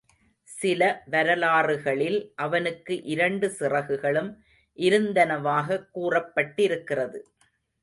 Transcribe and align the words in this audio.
சில 0.43 1.03
வரலாறுகளில் 1.05 2.31
அவனுக்கு 2.35 3.03
இரண்டு 3.03 3.55
சிறகுகளும் 3.59 4.35
இருந்தனவாகக் 4.75 5.89
கூறப்பட்டிருக்கிறது. 5.93 7.19